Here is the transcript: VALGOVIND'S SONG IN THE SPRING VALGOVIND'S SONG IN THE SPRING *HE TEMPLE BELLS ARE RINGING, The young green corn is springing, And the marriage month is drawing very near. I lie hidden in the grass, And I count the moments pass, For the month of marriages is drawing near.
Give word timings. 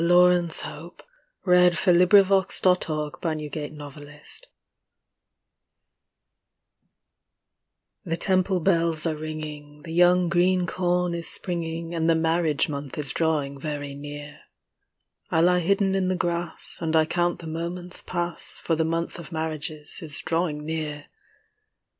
VALGOVIND'S 0.03 0.55
SONG 0.55 0.99
IN 1.45 1.51
THE 1.53 1.73
SPRING 1.75 1.97
VALGOVIND'S 2.23 2.55
SONG 2.55 3.11
IN 3.23 3.41
THE 3.77 4.19
SPRING 4.25 4.41
*HE 8.07 8.17
TEMPLE 8.17 8.59
BELLS 8.61 9.05
ARE 9.05 9.15
RINGING, 9.15 9.83
The 9.83 9.93
young 9.93 10.27
green 10.27 10.65
corn 10.65 11.13
is 11.13 11.27
springing, 11.29 11.93
And 11.93 12.09
the 12.09 12.15
marriage 12.15 12.67
month 12.67 12.97
is 12.97 13.11
drawing 13.11 13.59
very 13.59 13.93
near. 13.93 14.39
I 15.29 15.39
lie 15.41 15.59
hidden 15.59 15.93
in 15.93 16.07
the 16.07 16.15
grass, 16.15 16.79
And 16.81 16.95
I 16.95 17.05
count 17.05 17.37
the 17.37 17.45
moments 17.45 18.01
pass, 18.03 18.57
For 18.57 18.75
the 18.75 18.83
month 18.83 19.19
of 19.19 19.31
marriages 19.31 19.99
is 20.01 20.19
drawing 20.21 20.65
near. 20.65 21.09